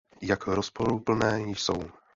[0.21, 1.81] Jak rozporuplné jsou?